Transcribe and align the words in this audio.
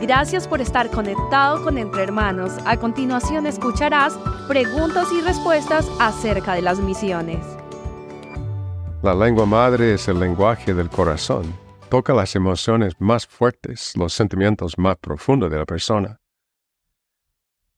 Gracias 0.00 0.46
por 0.46 0.60
estar 0.60 0.90
conectado 0.92 1.64
con 1.64 1.76
Entre 1.76 2.04
Hermanos. 2.04 2.52
A 2.64 2.76
continuación 2.76 3.46
escucharás 3.46 4.16
preguntas 4.46 5.08
y 5.12 5.20
respuestas 5.22 5.90
acerca 5.98 6.54
de 6.54 6.62
las 6.62 6.78
misiones. 6.78 7.44
La 9.02 9.12
lengua 9.12 9.44
madre 9.44 9.94
es 9.94 10.06
el 10.06 10.20
lenguaje 10.20 10.72
del 10.72 10.88
corazón. 10.88 11.52
Toca 11.88 12.14
las 12.14 12.36
emociones 12.36 12.94
más 13.00 13.26
fuertes, 13.26 13.96
los 13.96 14.12
sentimientos 14.12 14.78
más 14.78 14.96
profundos 14.98 15.50
de 15.50 15.58
la 15.58 15.66
persona. 15.66 16.20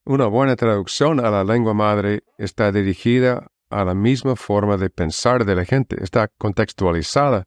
Una 0.05 0.27
buena 0.27 0.57
traducción 0.57 1.25
a 1.25 1.30
la 1.30 1.43
lengua 1.43 1.73
madre 1.73 2.25
está 2.37 2.71
dirigida 2.71 3.46
a 3.71 3.82
la 3.82 3.95
misma 3.95 4.37
forma 4.37 4.77
de 4.77 4.91
pensar 4.91 5.46
de 5.46 5.55
la 5.55 5.64
gente, 5.64 5.96
está 6.02 6.29
contextualizada 6.29 7.45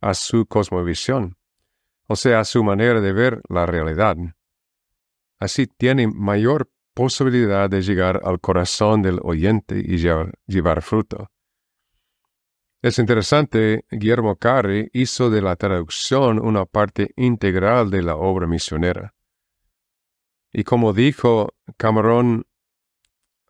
a 0.00 0.14
su 0.14 0.46
cosmovisión 0.46 1.35
o 2.08 2.16
sea, 2.16 2.44
su 2.44 2.62
manera 2.62 3.00
de 3.00 3.12
ver 3.12 3.42
la 3.48 3.66
realidad. 3.66 4.16
Así 5.38 5.66
tiene 5.66 6.06
mayor 6.06 6.70
posibilidad 6.94 7.68
de 7.68 7.82
llegar 7.82 8.20
al 8.24 8.40
corazón 8.40 9.02
del 9.02 9.18
oyente 9.22 9.78
y 9.78 9.98
llevar, 9.98 10.82
fruto. 10.82 11.30
Es 12.80 12.98
interesante, 12.98 13.84
Guillermo 13.90 14.36
Carri 14.36 14.88
hizo 14.92 15.28
de 15.28 15.42
la 15.42 15.56
traducción 15.56 16.38
una 16.38 16.64
parte 16.64 17.12
integral 17.16 17.90
de 17.90 18.02
la 18.02 18.16
obra 18.16 18.46
misionera. 18.46 19.14
Y 20.52 20.64
como 20.64 20.92
dijo 20.92 21.54
Cameron 21.76 22.46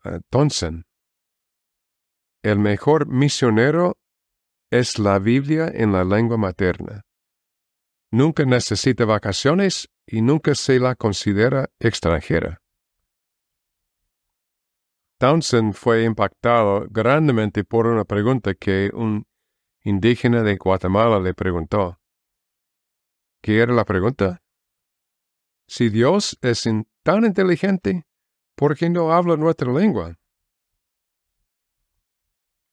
uh, 0.03 0.19
Thompson, 0.29 0.85
el 2.41 2.59
mejor 2.59 3.07
misionero 3.07 3.97
es 4.71 4.99
la 4.99 5.19
Biblia 5.19 5.71
en 5.73 5.93
la 5.93 6.03
lengua 6.03 6.37
materna 6.37 7.06
nunca 8.11 8.45
necesita 8.45 9.05
vacaciones 9.05 9.89
y 10.05 10.21
nunca 10.21 10.55
se 10.55 10.79
la 10.79 10.95
considera 10.95 11.69
extranjera. 11.79 12.61
Townsend 15.19 15.73
fue 15.73 16.03
impactado 16.03 16.85
grandemente 16.89 17.63
por 17.63 17.87
una 17.87 18.05
pregunta 18.05 18.53
que 18.53 18.91
un 18.93 19.25
indígena 19.81 20.43
de 20.43 20.57
Guatemala 20.57 21.19
le 21.19 21.33
preguntó. 21.33 21.99
¿Qué 23.41 23.59
era 23.59 23.73
la 23.73 23.83
pregunta? 23.83 24.41
Si 25.67 25.89
Dios 25.89 26.37
es 26.41 26.69
tan 27.03 27.25
inteligente, 27.25 28.05
¿por 28.55 28.77
qué 28.77 28.89
no 28.89 29.11
habla 29.11 29.37
nuestra 29.37 29.71
lengua? 29.73 30.15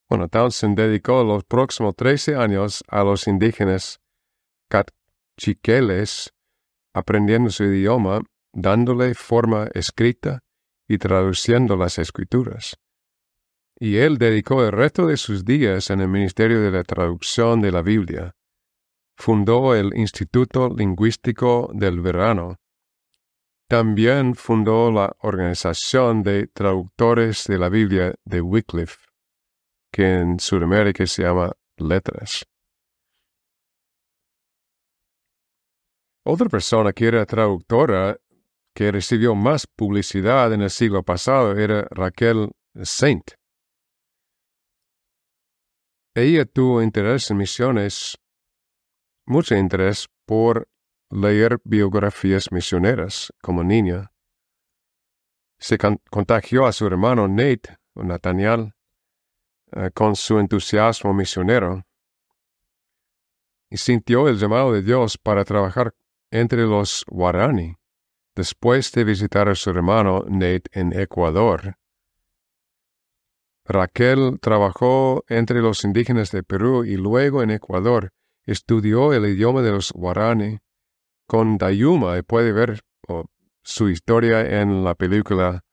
Bueno, 0.09 0.29
Townsend 0.29 0.77
dedicó 0.77 1.25
los 1.25 1.45
próximos 1.45 1.97
13 1.97 2.37
años 2.37 2.85
a 2.89 3.03
los 3.03 3.27
indígenas 3.27 4.01
chiqueles, 5.37 6.33
aprendiendo 6.95 7.51
su 7.51 7.65
idioma, 7.65 8.23
dándole 8.53 9.15
forma 9.15 9.69
escrita 9.75 10.41
y 10.89 10.99
traduciendo 10.99 11.77
las 11.77 11.99
escrituras. 11.99 12.77
Y 13.79 13.97
él 13.97 14.19
dedicó 14.19 14.65
el 14.65 14.73
resto 14.73 15.07
de 15.07 15.17
sus 15.17 15.45
días 15.45 15.91
en 15.91 16.01
el 16.01 16.09
Ministerio 16.09 16.61
de 16.61 16.71
la 16.71 16.85
Traducción 16.85 17.61
de 17.61 17.73
la 17.73 17.83
Biblia. 17.83 18.33
Fundó 19.17 19.75
el 19.75 19.97
Instituto 19.97 20.69
Lingüístico 20.69 21.71
del 21.75 22.01
Verano. 22.01 22.57
También 23.69 24.35
fundó 24.35 24.93
la 24.93 25.17
Organización 25.21 26.23
de 26.23 26.47
Traductores 26.49 27.45
de 27.45 27.59
la 27.59 27.69
Biblia 27.69 28.15
de 28.25 28.41
Wycliffe, 28.41 28.99
que 29.93 30.19
en 30.19 30.39
Sudamérica 30.39 31.07
se 31.07 31.23
llama 31.23 31.53
Letras. 31.79 32.45
Otra 36.27 36.49
persona 36.49 36.93
que 36.95 37.07
era 37.07 37.27
traductora 37.27 38.19
que 38.75 38.91
recibió 38.91 39.35
más 39.35 39.67
publicidad 39.67 40.53
en 40.55 40.63
el 40.63 40.71
siglo 40.71 41.03
pasado 41.03 41.53
era 41.57 41.87
Raquel 41.91 42.51
Saint. 42.83 43.33
Ella 46.15 46.47
tuvo 46.47 46.83
interés 46.83 47.31
en 47.31 47.37
misiones, 47.37 48.17
mucho 49.27 49.55
interés 49.55 50.09
por 50.25 50.67
leer 51.11 51.61
biografías 51.63 52.51
misioneras 52.51 53.31
como 53.43 53.63
niña. 53.63 54.11
Se 55.59 55.77
contagió 56.11 56.67
a 56.67 56.73
su 56.73 56.87
hermano 56.87 57.29
Nate, 57.29 57.77
Nathaniel, 57.95 58.73
eh, 59.73 59.91
con 59.93 60.17
su 60.17 60.39
entusiasmo 60.39 61.13
misionero 61.13 61.85
y 63.71 63.77
sintió 63.77 64.29
el 64.29 64.39
llamado 64.39 64.73
de 64.73 64.83
Dios 64.83 65.19
para 65.19 65.45
trabajar 65.45 65.95
entre 66.35 66.67
los 66.67 67.05
Guarani, 67.07 67.77
después 68.35 68.91
de 68.91 69.05
visitar 69.05 69.49
a 69.49 69.55
su 69.55 69.71
hermano 69.71 70.25
Nate 70.29 70.65
en 70.73 70.93
Ecuador. 70.93 71.77
Raquel 73.65 74.41
trabajó 74.41 75.25
entre 75.29 75.61
los 75.61 75.85
indígenas 75.85 76.33
de 76.33 76.43
Perú 76.43 76.85
y 76.85 76.97
luego 76.97 77.45
en 77.45 77.53
Ecuador 77.53 78.11
estudió 78.47 79.13
el 79.13 79.27
idioma 79.27 79.63
de 79.63 79.71
los 79.71 79.93
Guarani 79.93 80.59
con 81.29 81.57
Dayuma 81.57 82.19
y 82.19 82.23
puede 82.23 82.51
ver 82.51 82.81
oh, 83.07 83.27
su 83.63 83.89
historia 83.89 84.61
en 84.61 84.83
la 84.83 84.97
película 84.97 85.65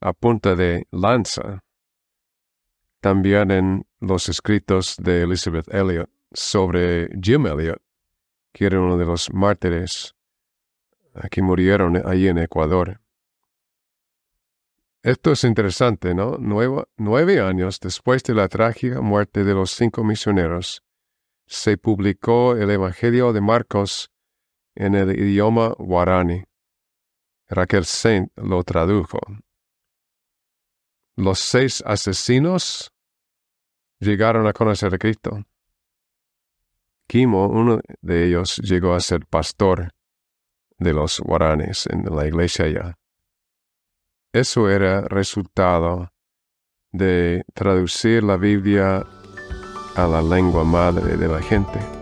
A 0.00 0.12
punta 0.12 0.56
de 0.56 0.88
lanza. 0.90 1.62
También 3.00 3.52
en 3.52 3.86
los 4.00 4.28
escritos 4.28 4.96
de 4.96 5.22
Elizabeth 5.22 5.72
Elliot 5.72 6.10
sobre 6.32 7.08
Jim 7.22 7.46
Elliot 7.46 7.85
que 8.56 8.64
era 8.64 8.80
uno 8.80 8.96
de 8.96 9.04
los 9.04 9.30
mártires 9.34 10.14
que 11.30 11.42
murieron 11.42 12.00
ahí 12.06 12.26
en 12.26 12.38
Ecuador. 12.38 13.02
Esto 15.02 15.32
es 15.32 15.44
interesante, 15.44 16.14
¿no? 16.14 16.38
nueve 16.38 17.40
años 17.42 17.80
después 17.80 18.22
de 18.22 18.32
la 18.32 18.48
trágica 18.48 19.02
muerte 19.02 19.44
de 19.44 19.52
los 19.52 19.72
cinco 19.72 20.04
misioneros, 20.04 20.82
se 21.46 21.76
publicó 21.76 22.56
el 22.56 22.70
Evangelio 22.70 23.34
de 23.34 23.42
Marcos 23.42 24.10
en 24.74 24.94
el 24.94 25.10
idioma 25.10 25.74
guarani. 25.76 26.44
Raquel 27.48 27.84
Saint 27.84 28.32
lo 28.36 28.64
tradujo. 28.64 29.18
Los 31.14 31.40
seis 31.40 31.82
asesinos 31.84 32.90
llegaron 33.98 34.46
a 34.46 34.54
conocer 34.54 34.94
a 34.94 34.98
Cristo. 34.98 35.44
Kimo, 37.08 37.48
uno 37.48 37.80
de 38.00 38.26
ellos, 38.26 38.56
llegó 38.58 38.94
a 38.94 39.00
ser 39.00 39.26
pastor 39.26 39.92
de 40.78 40.92
los 40.92 41.20
guaranes 41.20 41.86
en 41.86 42.04
la 42.04 42.26
iglesia 42.26 42.64
allá. 42.66 42.94
Eso 44.32 44.68
era 44.68 45.02
resultado 45.02 46.10
de 46.92 47.44
traducir 47.54 48.22
la 48.22 48.36
Biblia 48.36 49.04
a 49.96 50.06
la 50.06 50.20
lengua 50.20 50.64
madre 50.64 51.16
de 51.16 51.28
la 51.28 51.40
gente. 51.40 51.95